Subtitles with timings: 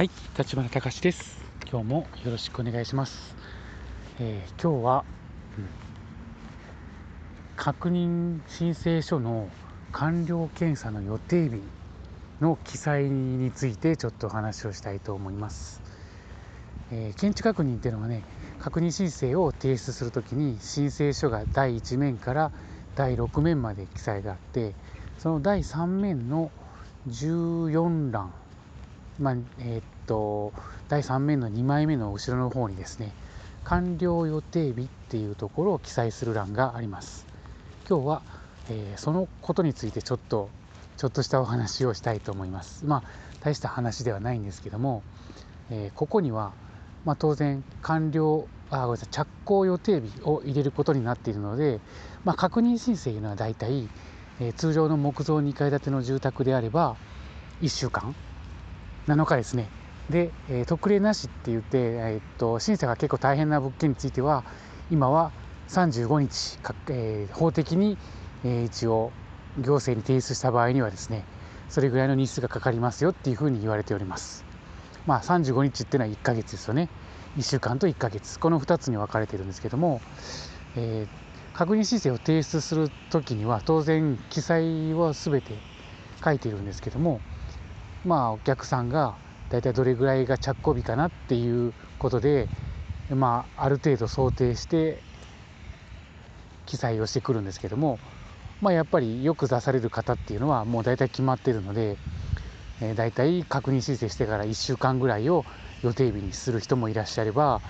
[0.00, 1.44] はい、立花隆です。
[1.70, 3.36] 今日もよろしくお願いします。
[4.18, 5.04] えー、今日は、
[5.58, 5.66] うん、
[7.54, 9.50] 確認申請書の
[9.92, 11.60] 完了検査の予定日
[12.40, 15.82] の記載についてちょっとお話をしたいと思います。
[16.90, 18.22] えー、検知確認っていうのはね、
[18.58, 22.52] 確認申請を提出するときに申請書が第1面から
[22.94, 24.74] 第6面まで記載があって、
[25.18, 26.50] その第3面の
[27.06, 28.32] 14欄
[29.20, 30.52] まあ、え、っと
[30.88, 33.12] 第3面の2枚目の後ろの方にですね
[33.64, 37.26] 完了予定日っていうところを記載する欄があります。
[37.88, 38.22] 今日は、
[38.70, 40.48] えー、そのことについてちょっと
[40.96, 42.86] ちょっとしたお話をしたいと思います。
[42.86, 43.02] まあ
[43.40, 45.02] 大した話ではないんですけども、
[45.70, 46.52] えー、ここには、
[47.04, 51.80] まあ、当然完了あごめんなさい着工予定日を入れることになっているので、
[52.24, 53.88] まあ、確認申請というのは大体、
[54.40, 56.96] えー、通常の木造2階建ての住宅であれば
[57.62, 58.14] 1週間
[59.06, 59.68] 7日ですね。
[60.10, 64.44] で、えー、特例なしって言って、えー、っと審査が結構大変な物件については
[64.90, 65.32] 今は
[65.68, 67.96] 35日えー、法的に、
[68.44, 69.12] えー、一応
[69.58, 71.24] 行政に提出した場合にはですね
[71.68, 74.44] それぐらいの日数がかかりますよっていうふうに言われております。
[75.06, 76.88] まあ、35日っていうのは1ヶ月ですよね。
[77.38, 80.00] 1週間と1ヶ月この2つに分かれてるんですけども、
[80.76, 85.54] えー、確認申請を提出する時には当然記載は全て
[86.24, 87.20] 書いているんですけども
[88.04, 89.16] まあお客さんが
[89.50, 92.48] 大体どれぐらいが着工日かなっていうことで、
[93.10, 95.02] まあ、ある程度想定して
[96.66, 97.98] 記載をしてくるんですけども、
[98.60, 101.96] まあ、やっぱりよく出される方っていうのはもう大体決まってるので、
[102.80, 105.44] えー、大体確認申請してから1週間ぐらいを
[105.82, 107.60] 予定日にする人もいらっしゃれば、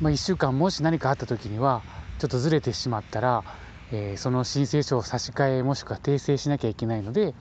[0.00, 1.82] まあ、1週間もし何かあった時には
[2.18, 3.44] ちょっとずれてしまったら、
[3.92, 7.34] えー、その申請書を差し替えもしくは訂正しなきゃいけないので、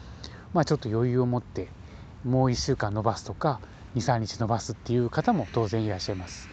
[0.54, 1.70] まあ、ちょっと余裕を持って
[2.24, 3.60] もう1週間延ばすとか
[3.96, 6.50] 23日延ばすっていう方も当然いらっしゃいます。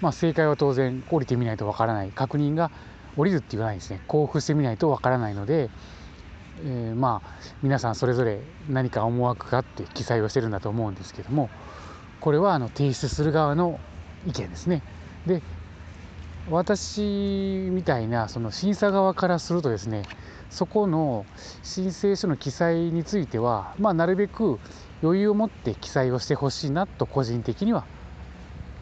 [0.00, 2.70] まあ、正解は当然降りてみないとわからない確認が
[3.16, 5.70] 降りるって言わないですね交付してみないとわからないので、
[6.62, 7.30] えー、まあ
[7.62, 11.48] 皆さんそれぞれ何か思惑があって記載をしてるんだと思うんですけども
[12.20, 13.78] これはあの提出する側の
[14.26, 14.82] 意見ですね。
[15.26, 15.42] で
[16.50, 17.00] 私
[17.72, 20.02] みたいなその審査側からするとですね
[20.50, 21.24] そこの
[21.62, 24.60] 申請書の記載については、まあ、なるべく
[25.02, 27.84] 余裕を持って記載をしてほしいなと個人的には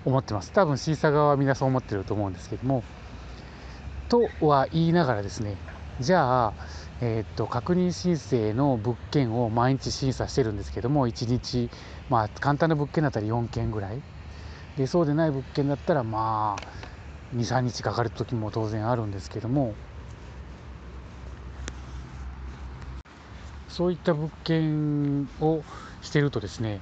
[0.05, 0.53] 思ってます。
[0.53, 2.83] 多分審査側は皆さん思ってると思うんですけども。
[4.09, 5.57] とは言いながらですね。
[6.01, 6.53] じゃあ、
[7.01, 11.71] えー、っと確認申請の物件を毎日審査してるんですけども1日
[12.09, 14.03] まあ簡単な物件だったら4件ぐらい。
[14.77, 19.75] でそうでない物件だったらまあ23日かかる時も当然あるんですけども。
[23.69, 25.63] そういった物件を
[26.03, 26.81] してるとですね、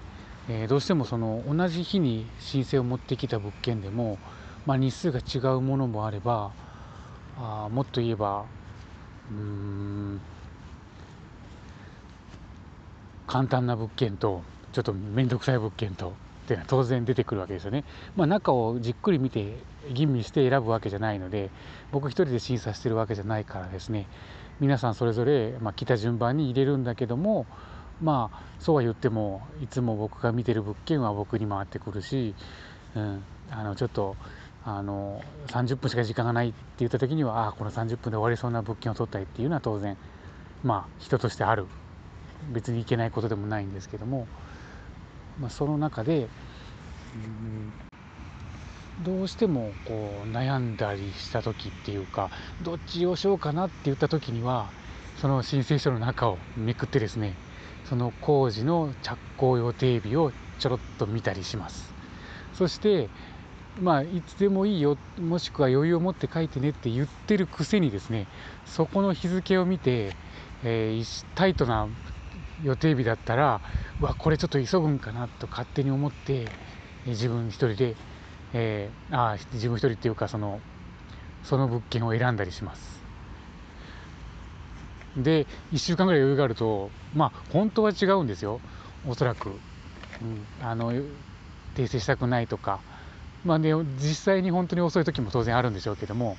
[0.48, 4.18] えー、どうしてもその同じ日に申請を持ってきた物件でも、
[4.66, 6.52] まあ、日数が違うものもあれば
[7.38, 8.44] あもっと言えば
[9.30, 10.20] うん
[13.26, 14.42] 簡単な物件と
[14.72, 16.12] ちょっと面倒くさい物件とっ
[16.46, 17.84] ていうのは当然出てくるわけですよね。
[18.16, 19.56] まあ、中をじっくり見て
[19.92, 21.50] 吟味して選ぶわけじゃないので
[21.92, 24.08] 僕一人で審査してるわけじゃないからですね
[24.58, 27.46] 皆さんそれぞれ、まあ、来た順番に入れるんだけども
[28.02, 32.34] まあそうは言ってもいつも僕が見てる物件は僕に回ってくるし、
[32.94, 34.16] うん、あのちょっと
[34.64, 39.96] あの30分しか時間がないって言った時にはああこの30分で終わりそうな物件を取ったりっていうのは当然
[40.62, 41.66] まあ人としてある。
[42.52, 44.26] 別にいけないことでもないんですけども、
[45.38, 46.28] まあ、その中で、
[47.14, 52.30] うん、どうしてもこう悩んだりした時っていうか
[52.62, 54.70] どっちをしようかなって言った時には
[55.20, 57.34] その申請書の中をめくってですね
[57.84, 61.92] その工事の着工予定日をちょろっと見たりします。
[62.52, 63.08] そして
[63.80, 68.26] まあいつでもいいよもしくは余裕を持って書いてねって言ってるくせにですね
[68.66, 70.14] そこの日付を見て、
[70.64, 71.88] えー、タイトな
[72.62, 73.60] 予定日だったら
[74.00, 76.48] うわこれちょっと急ぐんかなと勝手に思って
[77.06, 77.96] 自分一人で、
[78.52, 80.60] えー、あ自分一人っていうかその
[81.42, 83.00] その物件を選んだりします。
[85.16, 88.60] で1週間ぐらい余裕があるとまあ本当は違うんですよ。
[89.08, 89.56] おそらく、うん、
[90.62, 92.80] あの訂正したくないとか。
[93.44, 96.36] まあね実際に本当に遅い時も当然あるんでしょうけども。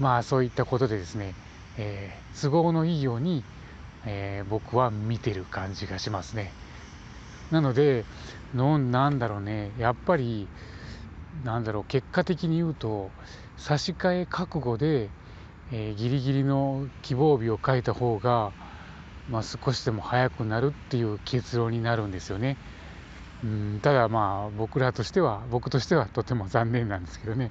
[0.00, 1.34] まあそういったことでですね、
[1.76, 3.44] えー、都合のいいように、
[4.06, 6.52] えー、僕は見てる感じがしますね。
[7.50, 8.04] なので
[8.54, 9.70] のなんだろうね。
[9.78, 10.48] やっぱり
[11.44, 11.84] なんだろう。
[11.84, 13.10] 結果的に言うと
[13.56, 15.08] 差し替え覚悟で
[15.72, 18.52] えー、ギリギリの希望日を書いた方が、
[19.30, 22.58] まあ、少しでも早くなるっていう結論になるんですよね。
[23.42, 27.50] うん、ただまあ僕らとしては僕としてはとても残念なんですけどね、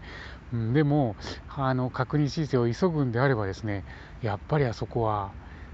[0.53, 1.17] うん、でも
[1.49, 3.83] あの確認申請を急ぐんであればですね
[4.21, 5.31] やっぱりあそこは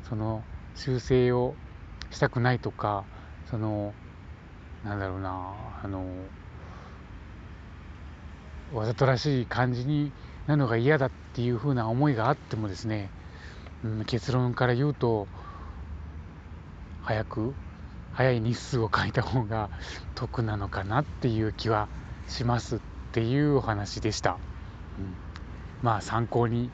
[0.10, 0.42] その
[0.74, 1.54] 修正を
[2.10, 3.04] したくないとか
[3.52, 3.94] その
[4.84, 5.54] なんだろうな
[5.84, 6.04] あの
[8.74, 10.12] わざとらしい感じに
[10.48, 13.12] なるのが嫌だっていうふうな思いがあってもですね、
[13.86, 15.28] うん、結論から言うと
[17.04, 17.54] 早く
[18.16, 19.70] 早い日数を書いた方が
[20.16, 21.90] 得なのかなっていう気は
[22.28, 22.80] しますっ
[23.12, 24.34] ていうお話でした、う
[25.04, 25.14] ん、
[25.84, 26.72] まあ参考に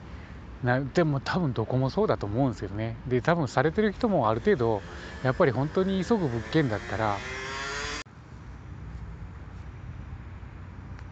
[0.63, 2.95] なでも多分どこもそうだと思うんですけどね。
[3.05, 4.81] で多分されてる人もある程度
[5.23, 7.19] やっぱり本当に急ぐ物件だったら